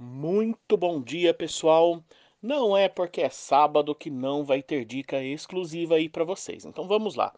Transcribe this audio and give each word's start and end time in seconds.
Muito 0.00 0.76
bom 0.76 1.02
dia, 1.02 1.34
pessoal. 1.34 2.00
Não 2.40 2.76
é 2.76 2.88
porque 2.88 3.20
é 3.20 3.28
sábado 3.28 3.96
que 3.96 4.08
não 4.08 4.44
vai 4.44 4.62
ter 4.62 4.84
dica 4.84 5.20
exclusiva 5.20 5.96
aí 5.96 6.08
para 6.08 6.22
vocês. 6.22 6.64
Então 6.64 6.86
vamos 6.86 7.16
lá. 7.16 7.34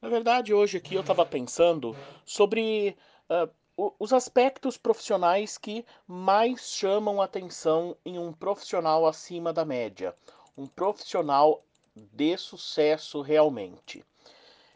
Na 0.00 0.08
verdade, 0.08 0.54
hoje 0.54 0.78
aqui 0.78 0.94
eu 0.94 1.02
estava 1.02 1.26
pensando 1.26 1.94
sobre 2.24 2.96
uh, 3.28 3.94
os 3.98 4.10
aspectos 4.10 4.78
profissionais 4.78 5.58
que 5.58 5.84
mais 6.06 6.72
chamam 6.72 7.20
atenção 7.20 7.94
em 8.06 8.18
um 8.18 8.32
profissional 8.32 9.06
acima 9.06 9.52
da 9.52 9.66
média, 9.66 10.16
um 10.56 10.66
profissional 10.66 11.62
de 11.94 12.38
sucesso 12.38 13.20
realmente. 13.20 14.02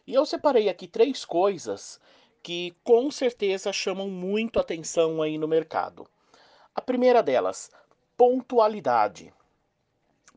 E 0.05 0.13
eu 0.13 0.23
separei 0.23 0.69
aqui 0.69 0.87
três 0.87 1.25
coisas 1.25 1.99
que 2.43 2.75
com 2.83 3.09
certeza 3.09 3.73
chamam 3.73 4.07
muito 4.07 4.59
atenção 4.59 5.19
aí 5.19 5.39
no 5.39 5.47
mercado. 5.47 6.07
A 6.77 6.81
primeira 6.81 7.23
delas, 7.23 7.71
pontualidade. 8.15 9.33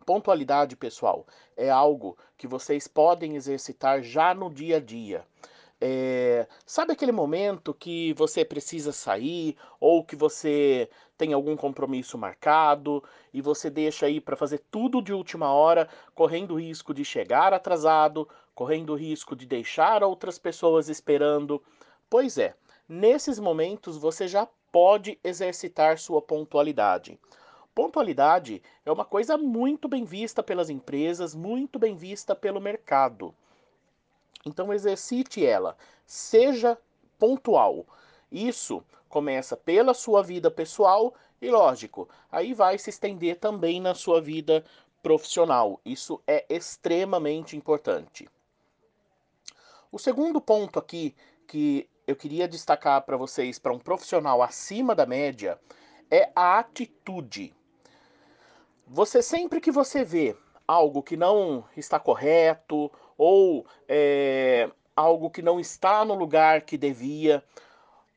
Pontualidade, 0.07 0.75
pessoal, 0.75 1.27
é 1.55 1.69
algo 1.69 2.17
que 2.39 2.47
vocês 2.47 2.89
podem 2.89 3.37
exercitar 3.37 4.03
já 4.03 4.33
no 4.33 4.49
dia 4.49 4.79
a 4.79 4.81
dia. 4.81 5.23
É, 5.79 6.49
sabe 6.65 6.95
aquele 6.95 7.13
momento 7.13 7.75
que 7.75 8.15
você 8.15 8.43
precisa 8.43 8.91
sair 8.91 9.55
ou 9.79 10.03
que 10.03 10.17
você 10.17 10.89
tem 11.15 11.35
algum 11.35 11.55
compromisso 11.59 12.17
marcado 12.17 13.05
e 13.35 13.43
você 13.43 13.69
deixa 13.69 14.07
aí 14.07 14.19
para 14.19 14.35
fazer 14.35 14.63
tudo 14.71 15.03
de 15.03 15.13
última 15.13 15.53
hora, 15.53 15.91
correndo 16.15 16.55
o 16.55 16.59
risco 16.59 16.95
de 16.95 17.05
chegar 17.05 17.53
atrasado, 17.53 18.27
correndo 18.55 18.95
o 18.95 18.97
risco 18.97 19.37
de 19.37 19.45
deixar 19.45 20.03
outras 20.03 20.39
pessoas 20.39 20.89
esperando? 20.89 21.63
Pois 22.09 22.39
é, 22.39 22.55
nesses 22.89 23.39
momentos 23.39 23.99
você 23.99 24.27
já 24.27 24.49
pode 24.73 25.19
exercitar 25.23 25.99
sua 25.99 26.23
pontualidade. 26.23 27.19
Pontualidade 27.75 28.63
é 28.85 28.91
uma 28.91 29.05
coisa 29.05 29.39
muito 29.39 29.89
bem 29.89 30.05
vista 30.05 30.43
pelas 30.43 30.71
empresas, 30.71 31.35
muito 31.35 31.79
bem 31.79 31.97
vista 31.97 32.35
pelo 32.35 32.61
mercado. 32.61 33.35
Então 34.45 34.73
exercite 34.73 35.45
ela, 35.45 35.77
seja 36.07 36.77
pontual. 37.19 37.87
Isso 38.31 38.83
começa 39.09 39.57
pela 39.57 39.95
sua 39.95 40.23
vida 40.23 40.51
pessoal 40.51 41.15
e, 41.41 41.51
lógico, 41.51 42.09
aí 42.31 42.53
vai 42.55 42.79
se 42.79 42.91
estender 42.91 43.39
também 43.39 43.81
na 43.81 43.95
sua 43.95 44.21
vida 44.21 44.65
profissional. 45.03 45.81
Isso 45.85 46.21
é 46.27 46.45
extremamente 46.49 47.57
importante. 47.57 48.29
O 49.93 49.99
segundo 49.99 50.41
ponto 50.41 50.79
aqui 50.79 51.15
que 51.47 51.89
eu 52.11 52.17
queria 52.17 52.49
destacar 52.49 53.03
para 53.03 53.17
vocês, 53.17 53.59
para 53.59 53.73
um 53.73 53.79
profissional 53.79 54.43
acima 54.43 54.95
da 54.95 55.07
média, 55.07 55.59
é 56.11 56.31
a 56.35 56.59
atitude. 56.59 57.55
Você 58.87 59.23
sempre 59.23 59.61
que 59.61 59.71
você 59.71 60.05
vê 60.05 60.37
algo 60.67 61.03
que 61.03 61.17
não 61.17 61.65
está 61.77 62.01
correto 62.01 62.91
ou 63.17 63.65
é, 63.89 64.69
algo 64.97 65.31
que 65.31 65.41
não 65.41 65.61
está 65.61 66.05
no 66.05 66.15
lugar 66.15 66.63
que 66.63 66.77
devia, 66.77 67.45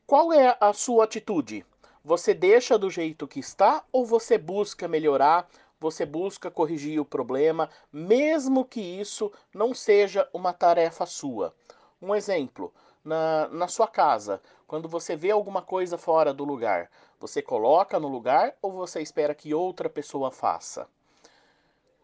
qual 0.06 0.32
é 0.32 0.56
a 0.60 0.72
sua 0.72 1.04
atitude? 1.04 1.64
Você 2.04 2.34
deixa 2.34 2.76
do 2.76 2.90
jeito 2.90 3.28
que 3.28 3.38
está 3.38 3.84
ou 3.92 4.04
você 4.04 4.36
busca 4.36 4.88
melhorar? 4.88 5.48
Você 5.80 6.04
busca 6.04 6.50
corrigir 6.50 7.00
o 7.00 7.04
problema, 7.04 7.70
mesmo 7.92 8.64
que 8.64 8.80
isso 8.80 9.30
não 9.54 9.72
seja 9.72 10.28
uma 10.32 10.52
tarefa 10.52 11.06
sua. 11.06 11.54
Um 12.02 12.14
exemplo: 12.14 12.72
na, 13.04 13.48
na 13.48 13.68
sua 13.68 13.86
casa, 13.86 14.40
quando 14.66 14.88
você 14.88 15.14
vê 15.14 15.30
alguma 15.30 15.60
coisa 15.60 15.98
fora 15.98 16.32
do 16.32 16.44
lugar, 16.44 16.90
você 17.20 17.42
coloca 17.42 18.00
no 18.00 18.08
lugar 18.08 18.54
ou 18.62 18.72
você 18.72 19.02
espera 19.02 19.34
que 19.34 19.52
outra 19.52 19.90
pessoa 19.90 20.30
faça? 20.30 20.88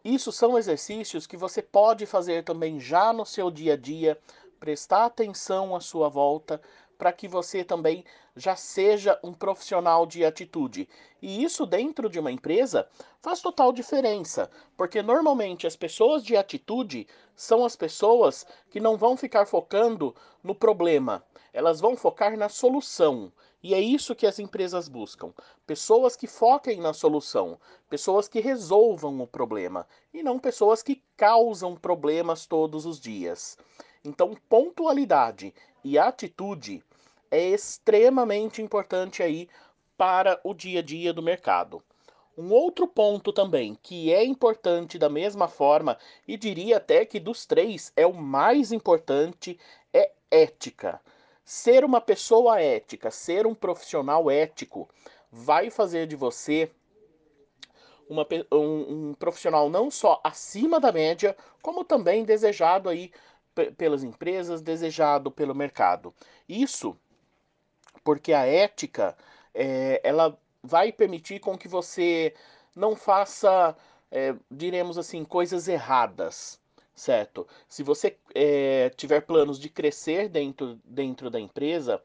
Isso 0.03 0.31
são 0.31 0.57
exercícios 0.57 1.27
que 1.27 1.37
você 1.37 1.61
pode 1.61 2.05
fazer 2.05 2.43
também 2.43 2.79
já 2.79 3.11
no 3.11 3.25
seu 3.25 3.51
dia 3.51 3.73
a 3.73 3.77
dia, 3.77 4.17
prestar 4.59 5.05
atenção 5.05 5.75
à 5.75 5.79
sua 5.79 6.07
volta, 6.09 6.61
para 7.01 7.11
que 7.11 7.27
você 7.27 7.63
também 7.63 8.05
já 8.35 8.55
seja 8.55 9.19
um 9.23 9.33
profissional 9.33 10.05
de 10.05 10.23
atitude. 10.23 10.87
E 11.19 11.43
isso 11.43 11.65
dentro 11.65 12.07
de 12.07 12.19
uma 12.19 12.31
empresa 12.31 12.87
faz 13.19 13.41
total 13.41 13.73
diferença, 13.73 14.51
porque 14.77 15.01
normalmente 15.01 15.65
as 15.65 15.75
pessoas 15.75 16.23
de 16.23 16.37
atitude 16.37 17.07
são 17.35 17.65
as 17.65 17.75
pessoas 17.75 18.45
que 18.69 18.79
não 18.79 18.97
vão 18.97 19.17
ficar 19.17 19.47
focando 19.47 20.15
no 20.43 20.53
problema, 20.53 21.25
elas 21.51 21.79
vão 21.79 21.97
focar 21.97 22.37
na 22.37 22.47
solução. 22.47 23.33
E 23.63 23.73
é 23.73 23.79
isso 23.79 24.13
que 24.13 24.27
as 24.27 24.37
empresas 24.37 24.87
buscam: 24.87 25.33
pessoas 25.65 26.15
que 26.15 26.27
foquem 26.27 26.79
na 26.79 26.93
solução, 26.93 27.59
pessoas 27.89 28.27
que 28.27 28.39
resolvam 28.39 29.19
o 29.21 29.25
problema 29.25 29.87
e 30.13 30.21
não 30.21 30.37
pessoas 30.37 30.83
que 30.83 31.01
causam 31.17 31.75
problemas 31.75 32.45
todos 32.45 32.85
os 32.85 32.99
dias. 32.99 33.57
Então, 34.05 34.35
pontualidade 34.47 35.51
e 35.83 35.97
atitude 35.97 36.83
é 37.31 37.41
extremamente 37.49 38.61
importante 38.61 39.23
aí 39.23 39.47
para 39.97 40.39
o 40.43 40.53
dia 40.53 40.79
a 40.79 40.83
dia 40.83 41.13
do 41.13 41.23
mercado. 41.23 41.81
Um 42.37 42.51
outro 42.51 42.87
ponto 42.87 43.31
também 43.31 43.77
que 43.81 44.13
é 44.13 44.23
importante 44.23 44.97
da 44.97 45.09
mesma 45.09 45.47
forma, 45.47 45.97
e 46.27 46.37
diria 46.37 46.77
até 46.77 47.05
que 47.05 47.19
dos 47.19 47.45
três 47.45 47.91
é 47.95 48.05
o 48.05 48.13
mais 48.13 48.71
importante, 48.71 49.59
é 49.93 50.11
ética. 50.29 50.99
Ser 51.43 51.83
uma 51.83 52.01
pessoa 52.01 52.61
ética, 52.61 53.11
ser 53.11 53.47
um 53.47 53.55
profissional 53.55 54.29
ético, 54.29 54.89
vai 55.31 55.69
fazer 55.69 56.07
de 56.07 56.15
você 56.15 56.71
uma, 58.09 58.27
um, 58.51 59.09
um 59.09 59.13
profissional 59.13 59.69
não 59.69 59.89
só 59.89 60.19
acima 60.23 60.79
da 60.79 60.91
média, 60.91 61.35
como 61.61 61.83
também 61.83 62.25
desejado 62.25 62.89
aí 62.89 63.11
pelas 63.77 64.03
empresas, 64.03 64.61
desejado 64.61 65.29
pelo 65.31 65.55
mercado. 65.55 66.13
Isso 66.47 66.97
porque 68.03 68.33
a 68.33 68.45
ética 68.45 69.15
é, 69.53 70.01
ela 70.03 70.37
vai 70.63 70.91
permitir 70.91 71.39
com 71.39 71.57
que 71.57 71.67
você 71.67 72.33
não 72.75 72.95
faça, 72.95 73.75
é, 74.11 74.35
diremos 74.49 74.97
assim, 74.97 75.23
coisas 75.23 75.67
erradas, 75.67 76.59
certo? 76.95 77.47
Se 77.67 77.83
você 77.83 78.17
é, 78.33 78.89
tiver 78.91 79.21
planos 79.21 79.59
de 79.59 79.69
crescer 79.69 80.29
dentro, 80.29 80.79
dentro 80.85 81.29
da 81.29 81.39
empresa 81.39 82.01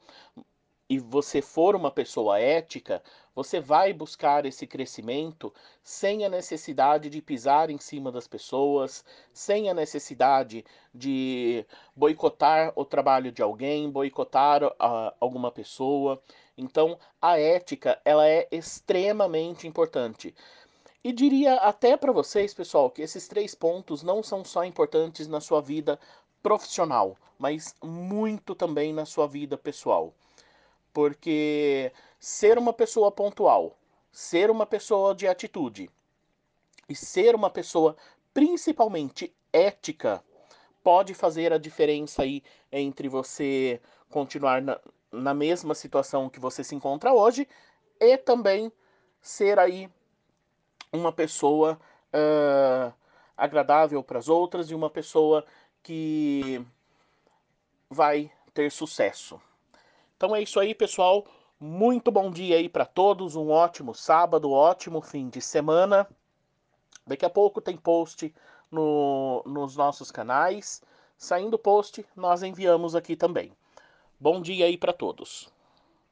e 0.89 0.99
você 0.99 1.43
for 1.43 1.75
uma 1.75 1.91
pessoa 1.91 2.39
ética, 2.39 3.03
você 3.37 3.61
vai 3.61 3.93
buscar 3.93 4.47
esse 4.47 4.67
crescimento 4.67 5.53
sem 5.83 6.25
a 6.25 6.29
necessidade 6.29 7.11
de 7.11 7.21
pisar 7.21 7.69
em 7.69 7.79
cima 7.79 8.11
das 8.11 8.27
pessoas, 8.27 9.05
sem 9.31 9.69
a 9.69 9.75
necessidade 9.75 10.65
de 10.95 11.67
boicotar 11.95 12.73
o 12.75 12.83
trabalho 12.83 13.31
de 13.31 13.43
alguém, 13.43 13.91
boicotar 13.91 14.65
uh, 14.65 15.13
alguma 15.21 15.53
pessoa. 15.53 16.21
Então, 16.57 16.99
a 17.21 17.39
ética, 17.39 18.01
ela 18.07 18.27
é 18.27 18.49
extremamente 18.51 19.69
importante. 19.69 20.35
E 21.05 21.13
diria 21.13 21.57
até 21.57 21.95
para 21.95 22.13
vocês, 22.13 22.55
pessoal, 22.55 22.91
que 22.91 23.03
esses 23.03 23.29
três 23.29 23.55
pontos 23.55 24.03
não 24.03 24.23
são 24.23 24.43
só 24.47 24.65
importantes 24.65 25.29
na 25.29 25.43
sua 25.43 25.61
vida 25.61 26.01
profissional, 26.43 27.19
mas 27.39 27.75
muito 27.85 28.55
também 28.55 28.95
na 28.95 29.05
sua 29.05 29.27
vida 29.29 29.59
pessoal. 29.59 30.15
Porque 30.93 31.93
ser 32.27 32.59
uma 32.59 32.73
pessoa 32.73 33.13
pontual, 33.13 33.79
ser 34.11 34.51
uma 34.51 34.67
pessoa 34.67 35.15
de 35.15 35.29
atitude 35.29 35.89
e 36.89 36.95
ser 36.97 37.37
uma 37.37 37.49
pessoa 37.49 37.97
principalmente 38.35 39.33
ética 39.53 40.21
pode 40.83 41.15
fazer 41.15 41.53
a 41.53 41.57
diferença 41.57 42.23
aí 42.23 42.43
entre 42.73 43.09
você 43.09 43.81
continuar 44.11 44.61
na, 44.61 44.81
na 45.13 45.33
mesma 45.33 45.73
situação 45.73 46.29
que 46.29 46.41
você 46.41 46.65
se 46.65 46.75
encontra 46.75 47.13
hoje 47.15 47.47
e 48.01 48.19
também 48.19 48.73
ser 49.23 49.61
aí 49.61 49.89
uma 50.93 51.13
pessoa 51.13 51.81
uh, 52.13 52.93
agradável 53.37 54.03
para 54.03 54.19
as 54.19 54.29
outras 54.29 54.69
e 54.69 54.75
uma 54.75 54.91
pessoa 54.91 55.47
que 55.81 56.61
vai 57.89 58.33
ter 58.53 58.73
sucesso. 58.73 59.41
Então 60.17 60.35
é 60.35 60.43
isso 60.43 60.59
aí, 60.59 60.75
pessoal. 60.75 61.25
Muito 61.59 62.11
bom 62.11 62.31
dia 62.31 62.57
aí 62.57 62.69
para 62.69 62.85
todos. 62.85 63.35
Um 63.35 63.49
ótimo 63.49 63.95
sábado, 63.95 64.51
ótimo 64.53 65.01
fim 65.01 65.31
de 65.31 65.41
semana. 65.41 66.07
Daqui 67.07 67.25
a 67.25 67.31
pouco 67.31 67.63
tem 67.63 67.79
post 67.79 68.35
no, 68.71 69.43
nos 69.47 69.75
nossos 69.75 70.11
canais. 70.11 70.83
Saindo 71.17 71.59
post, 71.59 72.05
nós 72.15 72.43
enviamos 72.43 72.95
aqui 72.95 73.17
também. 73.17 73.53
Bom 74.21 74.43
dia 74.43 74.67
aí 74.67 74.77
para 74.77 74.93
todos. 74.93 75.51